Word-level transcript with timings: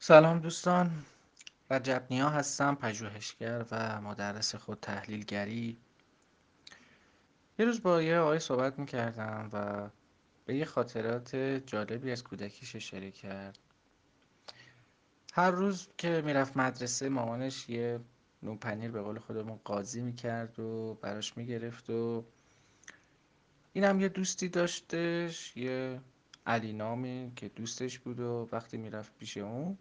سلام 0.00 0.38
دوستان 0.38 0.90
رجب 1.70 2.06
نیا 2.10 2.28
هستم 2.28 2.74
پژوهشگر 2.74 3.64
و 3.70 4.00
مدرس 4.00 4.54
خود 4.54 4.78
تحلیلگری. 4.80 5.76
یه 7.58 7.66
روز 7.66 7.82
با 7.82 8.02
یه 8.02 8.18
آقای 8.18 8.38
صحبت 8.38 8.78
می‌کردم 8.78 9.50
و 9.52 9.88
به 10.46 10.56
یه 10.56 10.64
خاطرات 10.64 11.36
جالبی 11.66 12.12
از 12.12 12.24
کودکیش 12.24 12.76
اشاره 12.76 13.10
کرد. 13.10 13.58
هر 15.32 15.50
روز 15.50 15.88
که 15.96 16.22
می‌رفت 16.26 16.56
مدرسه 16.56 17.08
مامانش 17.08 17.68
یه 17.68 18.00
نون 18.42 18.56
پنیر 18.56 18.90
به 18.90 19.02
قول 19.02 19.18
خودمون 19.18 19.60
قاضی 19.64 20.00
می‌کرد 20.00 20.58
و 20.60 20.94
براش 20.94 21.36
می‌گرفت 21.36 21.90
و 21.90 22.24
اینم 23.72 24.00
یه 24.00 24.08
دوستی 24.08 24.48
داشتش 24.48 25.56
یه 25.56 26.00
علی 26.46 26.72
نامی 26.72 27.32
که 27.36 27.48
دوستش 27.48 27.98
بود 27.98 28.20
و 28.20 28.48
وقتی 28.52 28.76
می‌رفت 28.76 29.18
پیش 29.18 29.36
اون 29.36 29.78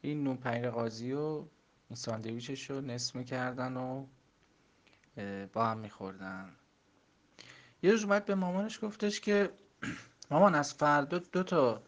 این 0.00 0.24
نون 0.24 0.36
پنیر 0.36 0.70
قاضی 0.70 1.12
و 1.12 1.44
این 1.88 1.96
ساندویچش 1.96 2.70
رو 2.70 2.80
نصف 2.80 3.16
می‌کردن 3.16 3.76
و 3.76 4.06
با 5.52 5.66
هم 5.66 5.78
میخوردن. 5.78 6.52
یه 7.82 7.90
روز 7.90 8.04
اومد 8.04 8.24
به 8.24 8.34
مامانش 8.34 8.84
گفتش 8.84 9.20
که 9.20 9.50
مامان 10.30 10.54
از 10.54 10.74
فردا 10.74 11.18
دو 11.18 11.42
تا 11.42 11.82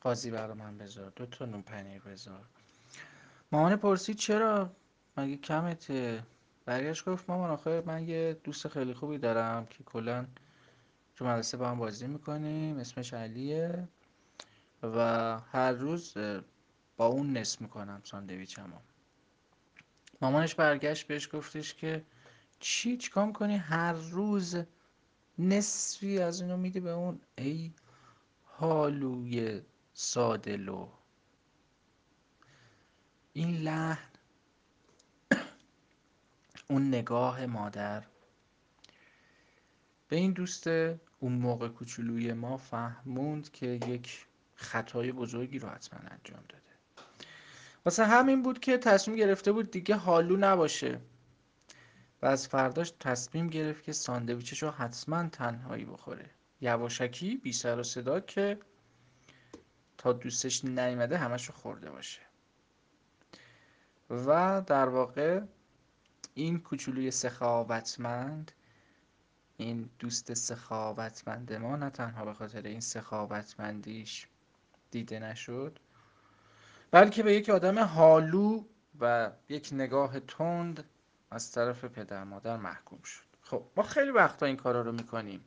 قاضی 0.00 0.30
برا 0.30 0.54
من 0.54 0.78
بذار 0.78 1.12
دو 1.16 1.26
تا 1.26 1.44
نون 1.44 1.62
پنیر 1.62 2.02
بذار. 2.02 2.44
مامان 3.52 3.76
پرسید 3.76 4.16
چرا؟ 4.16 4.70
مگه 5.16 5.36
کمته؟ 5.36 6.22
برگشت 6.64 7.04
گفت 7.04 7.30
مامان 7.30 7.50
آخه 7.50 7.82
من 7.86 8.08
یه 8.08 8.40
دوست 8.44 8.68
خیلی 8.68 8.94
خوبی 8.94 9.18
دارم 9.18 9.66
که 9.66 9.84
کلا 9.84 10.26
تو 11.16 11.24
مدرسه 11.24 11.56
با 11.56 11.68
هم 11.68 11.78
بازی 11.78 12.06
می‌کنیم 12.06 12.78
اسمش 12.78 13.14
علیه 13.14 13.88
و 14.82 14.98
هر 15.52 15.72
روز 15.72 16.14
با 17.00 17.06
اون 17.06 17.36
نصف 17.36 17.60
می‌کنم 17.60 18.00
ساندویچمو 18.04 18.76
مامانش 20.20 20.54
برگشت 20.54 21.06
بهش 21.06 21.28
گفتش 21.34 21.74
که 21.74 22.04
چی؟ 22.58 22.96
چیکار 22.96 23.26
می‌کنی؟ 23.26 23.56
هر 23.56 23.92
روز 23.92 24.56
نصفی 25.38 26.18
از 26.18 26.40
اینو 26.40 26.56
میدی 26.56 26.80
به 26.80 26.90
اون؟ 26.90 27.20
ای 27.38 27.72
حالوی 28.44 29.62
سادلو 29.94 30.88
این 33.32 33.56
لحن 33.56 34.10
اون 36.70 36.88
نگاه 36.88 37.46
مادر 37.46 38.04
به 40.08 40.16
این 40.16 40.32
دوست 40.32 40.66
اون 40.66 41.32
موقع 41.32 41.68
کوچولوی 41.68 42.32
ما 42.32 42.56
فهموند 42.56 43.52
که 43.52 43.66
یک 43.66 44.26
خطای 44.54 45.12
بزرگی 45.12 45.58
رو 45.58 45.68
حتما 45.68 46.00
انجام 46.00 46.44
داده. 46.48 46.69
واسه 47.84 48.04
همین 48.04 48.42
بود 48.42 48.60
که 48.60 48.78
تصمیم 48.78 49.16
گرفته 49.16 49.52
بود 49.52 49.70
دیگه 49.70 49.96
حالو 49.96 50.36
نباشه. 50.36 51.00
و 52.22 52.26
از 52.26 52.48
فرداش 52.48 52.92
تصمیم 53.00 53.48
گرفت 53.48 53.84
که 53.84 53.92
ساندویچش 53.92 54.62
رو 54.62 54.70
حتما 54.70 55.28
تنهایی 55.28 55.84
بخوره. 55.84 56.30
یواشکی 56.60 57.36
بی 57.36 57.52
سر 57.52 57.78
و 57.78 57.82
صدا 57.82 58.20
که 58.20 58.58
تا 59.98 60.12
دوستش 60.12 60.64
نیومده 60.64 61.18
همش 61.18 61.46
رو 61.46 61.54
خورده 61.54 61.90
باشه. 61.90 62.20
و 64.10 64.62
در 64.66 64.88
واقع 64.88 65.40
این 66.34 66.60
کوچولوی 66.60 67.10
سخاوتمند 67.10 68.52
این 69.56 69.90
دوست 69.98 70.34
سخاوتمند 70.34 71.52
ما 71.52 71.76
نه 71.76 71.90
تنها 71.90 72.24
به 72.24 72.34
خاطر 72.34 72.62
این 72.62 72.80
سخاوتمندیش 72.80 74.26
دیده 74.90 75.18
نشد 75.18 75.78
بلکه 76.90 77.22
به 77.22 77.34
یک 77.34 77.48
آدم 77.50 77.78
حالو 77.78 78.64
و 79.00 79.30
یک 79.48 79.68
نگاه 79.72 80.20
تند 80.20 80.84
از 81.30 81.52
طرف 81.52 81.84
پدر 81.84 82.24
مادر 82.24 82.56
محکوم 82.56 83.02
شد. 83.02 83.24
خب 83.42 83.62
ما 83.76 83.82
خیلی 83.82 84.10
وقتا 84.10 84.46
این 84.46 84.56
کارا 84.56 84.82
رو 84.82 84.92
می‌کنیم. 84.92 85.44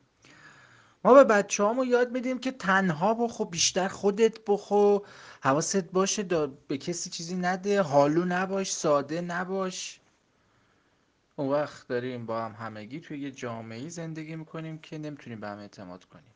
ما 1.04 1.14
به 1.14 1.24
بچه 1.24 1.64
هامو 1.64 1.84
یاد 1.84 2.12
میدیم 2.12 2.38
که 2.38 2.52
تنها 2.52 3.14
بخو 3.14 3.44
بیشتر 3.44 3.88
خودت 3.88 4.38
بخو 4.46 4.98
حواست 5.40 5.92
باشه 5.92 6.22
به 6.68 6.78
کسی 6.78 7.10
چیزی 7.10 7.34
نده 7.34 7.82
حالو 7.82 8.24
نباش 8.24 8.72
ساده 8.72 9.20
نباش. 9.20 10.00
اون 11.36 11.48
وقت 11.48 11.88
داریم 11.88 12.26
با 12.26 12.44
هم 12.44 12.52
همگی 12.52 13.00
توی 13.00 13.18
یه 13.18 13.30
جامعه 13.30 13.88
زندگی 13.88 14.36
می‌کنیم 14.36 14.78
که 14.78 14.98
نمی‌تونیم 14.98 15.40
به 15.40 15.48
هم 15.48 15.58
اعتماد 15.58 16.04
کنیم. 16.04 16.34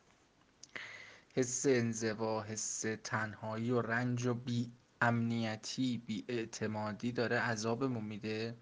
حس 1.35 1.65
انزوا 1.65 2.41
حس 2.41 2.85
تنهایی 3.03 3.71
و 3.71 3.81
رنج 3.81 4.25
و 4.25 4.33
بی 4.33 4.71
امنیتی 5.01 5.97
بی 5.97 6.25
اعتمادی 6.27 7.11
داره 7.11 7.39
عذابمون 7.39 8.03
میده. 8.03 8.55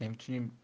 نمی‌تونیم 0.00 0.58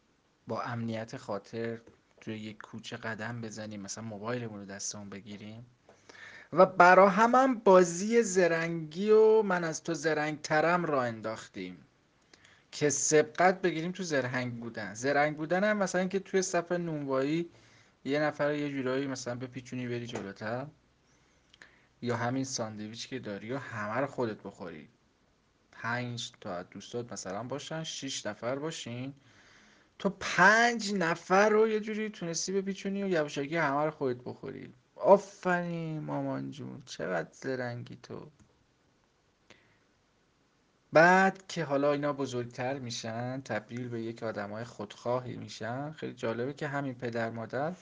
با 0.47 0.63
امنیت 0.63 1.17
خاطر 1.17 1.81
توی 2.21 2.39
یک 2.39 2.59
کوچه 2.63 2.97
قدم 2.97 3.41
بزنیم 3.41 3.81
مثلا 3.81 4.05
موبایلمون 4.05 4.61
رو 4.61 4.67
دستمون 4.67 5.11
بگیریم. 5.11 5.67
و 6.53 6.67
برا 6.67 7.09
هم 7.09 7.55
بازی 7.55 8.23
زرنگی 8.23 9.11
و 9.11 9.43
من 9.43 9.65
از 9.65 9.83
تو 9.83 9.95
زرنگ 9.95 10.41
ترم 10.41 10.85
را 10.85 11.03
انداختیم 11.03 11.77
که 12.73 12.91
سبقت 12.91 13.61
بگیریم 13.61 13.93
تو 13.93 14.03
زرنگ 14.03 14.61
بودن. 14.61 14.95
زرنگ 14.95 15.37
بودن 15.37 15.65
هم 15.65 15.77
مثلا 15.77 16.05
که 16.05 16.19
توی 16.19 16.43
صف 16.43 16.73
نونوایی 16.73 17.51
یه 18.05 18.21
نفر 18.21 18.55
یه 18.55 18.71
جورایی 18.71 19.07
مثلا 19.07 19.35
به 19.35 19.47
پیچونی 19.47 19.89
بری 19.89 20.07
جلوتر. 20.07 20.67
یا 22.03 22.17
همین 22.17 22.45
ساندویچ 22.45 23.09
که 23.09 23.19
داری 23.19 23.53
و 23.53 23.59
همه 23.59 24.01
رو 24.01 24.07
خودت 24.07 24.43
بخوری. 24.43 24.89
پنج 25.73 26.33
تا 26.41 26.63
دوستات 26.63 27.13
مثلا 27.13 27.43
باشن 27.43 27.85
شیش 27.85 28.27
نفر 28.27 28.57
باشین. 28.57 29.15
تو 29.99 30.11
پنج 30.21 30.95
نفر 30.95 31.49
رو 31.49 31.69
یه 31.69 31.81
جوری 31.81 32.11
تونستی 32.11 32.53
بپیچونی 32.53 33.03
و 33.03 33.09
یواشکی 33.09 33.57
همه 33.57 33.85
رو 33.85 33.91
خودت 33.91 34.21
بخوری. 34.25 34.75
آفرین 34.97 36.01
مامان 36.01 36.51
جون 36.51 36.83
چقدر 36.87 37.29
زرنگی 37.33 37.99
تو. 38.03 38.31
بعد 40.93 41.47
که 41.47 41.65
حالا 41.65 41.93
اینا 41.93 42.13
بزرگتر 42.13 42.79
میشن 42.79 43.41
تبدیل 43.41 43.89
به 43.89 44.03
یک 44.03 44.23
آدمای 44.23 44.65
خودخواهی 44.65 45.37
میشن 45.37 45.93
خیلی 45.93 46.15
جالبه 46.15 46.53
که 46.53 46.69
همین 46.69 46.95
پدر 46.95 47.31
مادر 47.31 47.73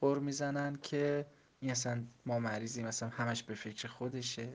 قر 0.00 0.18
می‌زنن 0.18 0.78
که 0.82 1.26
این 1.60 1.70
اصلا 1.70 2.04
ما 2.26 2.38
مریضیم 2.38 2.86
مثلا 2.86 3.08
همش 3.08 3.42
به 3.42 3.54
فکر 3.54 3.88
خودشه. 3.88 4.48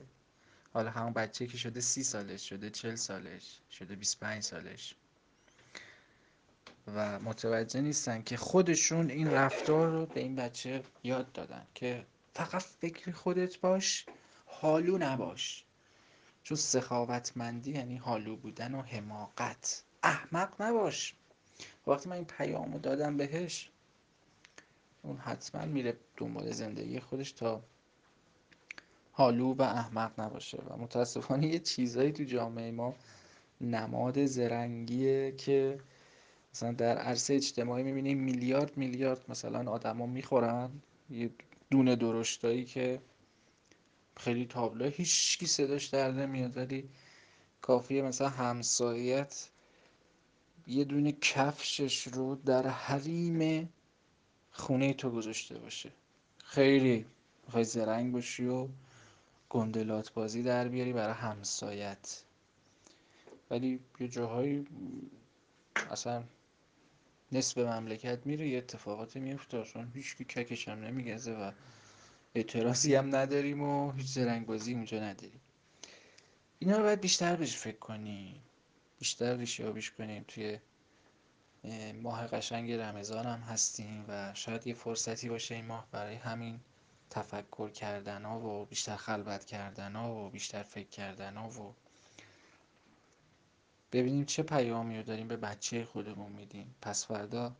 حالا 0.72 0.90
همون 0.90 1.12
بچه 1.12 1.46
که 1.46 1.58
شده 1.58 1.80
سی 1.80 2.02
سالش 2.02 2.48
شده 2.48 2.70
چل 2.70 2.94
سالش 2.94 3.60
شده 3.70 3.96
25 3.96 4.42
سالش. 4.42 4.94
و 6.94 7.18
متوجه 7.18 7.80
نیستن 7.80 8.22
که 8.22 8.36
خودشون 8.36 9.10
این 9.10 9.30
رفتار 9.30 9.90
رو 9.90 10.06
به 10.06 10.20
این 10.20 10.36
بچه 10.36 10.82
یاد 11.04 11.32
دادن 11.32 11.66
که 11.74 12.06
فقط 12.34 12.62
فکر 12.62 13.10
خودت 13.12 13.58
باش 13.58 14.06
حالو 14.46 14.98
نباش. 14.98 15.64
چون 16.42 16.56
سخاوتمندی 16.56 17.72
یعنی 17.72 17.96
حالو 17.96 18.36
بودن 18.36 18.74
و 18.74 18.82
حماقت. 18.82 19.82
احمق 20.02 20.62
نباش. 20.62 21.14
وقتی 21.86 22.08
من 22.08 22.16
این 22.16 22.24
پیامو 22.24 22.78
دادم 22.78 23.16
بهش 23.16 23.70
اون 25.06 25.16
حتما 25.16 25.64
میره 25.64 25.96
دنبال 26.16 26.50
زندگی 26.50 27.00
خودش 27.00 27.32
تا 27.32 27.62
حالو 29.12 29.54
و 29.54 29.62
احمق 29.62 30.20
نباشه. 30.20 30.58
و 30.68 30.76
متاسفانه 30.76 31.46
یه 31.46 31.58
چیزایی 31.58 32.12
تو 32.12 32.24
جامعه 32.24 32.70
ما 32.70 32.94
نماد 33.60 34.24
زرنگیه 34.26 35.32
که 35.32 35.78
مثلا 36.54 36.72
در 36.72 36.98
عرصه 36.98 37.34
اجتماعی 37.34 37.82
می‌بینیم 37.84 38.18
میلیارد 38.18 38.76
میلیارد 38.76 39.24
مثلا 39.28 39.70
آدما 39.70 40.06
می‌خورن. 40.06 40.70
یه 41.10 41.30
دونه 41.70 41.96
درشتایی 41.96 42.64
که 42.64 43.00
خیلی 44.16 44.46
تابلو 44.46 44.84
هیچکی 44.84 45.46
صداش 45.46 45.86
در 45.86 46.12
نمیاد. 46.12 46.56
ولی 46.56 46.88
کافیه 47.62 48.02
مثلا 48.02 48.28
همسایت 48.28 49.48
یه 50.66 50.84
دونه 50.84 51.12
کفشش 51.12 52.06
رو 52.06 52.34
در 52.34 52.66
حریم 52.66 53.68
خونه 54.56 54.94
تو 54.94 55.10
گذاشته 55.10 55.58
باشه. 55.58 55.92
خیلی 56.44 57.06
می‌خوای 57.44 57.64
زرنگ 57.64 58.12
باشی 58.12 58.46
و 58.46 58.68
گندلات 59.48 60.12
بازی 60.12 60.42
در 60.42 60.68
بیاری 60.68 60.92
برای 60.92 61.14
همسایت. 61.14 62.22
ولی 63.50 63.80
یه 64.00 64.08
جاهایی 64.08 64.66
اصلا 65.90 66.24
نصف 67.32 67.58
مملکت 67.58 68.26
میره 68.26 68.48
یه 68.48 68.58
اتفاقاتی 68.58 69.20
میفته 69.20 69.62
چون 69.62 69.92
هیچ 69.94 70.16
ککش 70.16 70.68
هم 70.68 70.84
نمیگزه 70.84 71.32
و 71.32 71.52
اعتراضی 72.34 72.94
هم 72.94 73.16
نداریم 73.16 73.62
و 73.62 73.92
هیچ 73.92 74.06
زرنگ 74.06 74.46
بازی 74.46 74.74
اونجا 74.74 75.00
نداریم. 75.00 75.40
اینا 76.58 76.76
رو 76.76 76.82
باید 76.82 77.00
بیشتر 77.00 77.36
بهش 77.36 77.56
فکر 77.56 77.78
کنیم. 77.78 78.42
بیشتر 78.98 79.36
ریشه 79.36 79.68
آبیش 79.68 79.90
کنیم 79.90 80.24
توی 80.28 80.58
ماه 82.02 82.26
قشنگ 82.26 82.72
رمضان 82.72 83.26
هم 83.26 83.40
هستیم 83.40 84.04
و 84.08 84.34
شاید 84.34 84.66
یه 84.66 84.74
فرصتی 84.74 85.28
باشه 85.28 85.54
این 85.54 85.66
ماه 85.66 85.86
برای 85.92 86.14
همین 86.14 86.60
تفکر 87.10 87.70
کردن 87.70 88.24
ها 88.24 88.40
و 88.40 88.64
بیشتر 88.64 88.96
خلوت 88.96 89.44
کردن 89.44 89.96
ها 89.96 90.14
و 90.14 90.30
بیشتر 90.30 90.62
فکر 90.62 90.88
کردن 90.88 91.36
ها 91.36 91.48
و 91.48 91.74
ببینیم 93.92 94.24
چه 94.24 94.42
پیامی 94.42 94.96
رو 94.96 95.02
داریم 95.02 95.28
به 95.28 95.36
بچه 95.36 95.84
خودمون 95.84 96.32
میدیم. 96.32 96.74
پس 96.82 97.06
فردا 97.06 97.56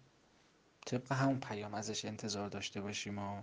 طبق 0.87 1.13
همون 1.13 1.41
پیام 1.41 1.75
ازش 1.75 2.05
انتظار 2.05 2.49
داشته 2.49 2.81
باشیم 2.81 3.19
و 3.19 3.43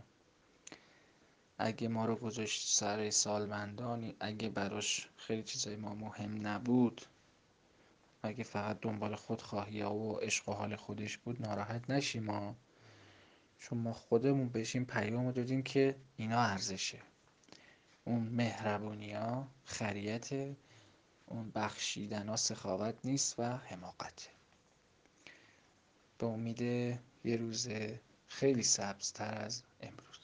اگه 1.58 1.88
ما 1.88 2.06
رو 2.06 2.16
گذاشت 2.16 2.68
سر 2.68 3.10
سالمندانی 3.10 4.16
اگه 4.20 4.50
براش 4.50 5.10
خیلی 5.18 5.44
چیزای 5.44 5.76
ما 5.76 5.96
مهم 5.96 6.48
نبود 6.48 7.02
اگه 8.24 8.44
فقط 8.44 8.80
دنبال 8.82 9.16
خودخواهی 9.16 9.82
ها 9.82 9.96
و 9.96 10.20
عشق 10.20 10.50
و 10.50 10.52
حال 10.52 10.76
خودش 10.76 11.18
بود 11.18 11.42
ناراحت 11.42 11.90
نشیم 11.90 12.24
ما 12.24 12.56
چون 13.60 13.78
ما 13.78 13.94
خودمون 13.94 14.50
بهش 14.50 14.78
پیام 14.78 15.32
دادیم 15.32 15.64
که 15.64 15.96
اینا 16.18 16.42
ارزشه. 16.42 17.00
اون 18.06 18.20
مهربونی 18.20 19.14
ها 19.14 19.48
خریت 19.66 20.30
اون 21.26 21.52
بخشیدن 21.56 22.30
ها 22.30 22.36
سخاوت 22.36 22.96
نیست 23.04 23.40
و 23.40 23.44
حماقت. 23.44 24.30
به 26.18 26.26
امید 26.28 26.62
یه 26.62 27.38
روز 27.38 27.70
خیلی 28.28 28.64
سبزتر 28.64 29.36
از 29.36 29.64
امروز. 29.82 30.23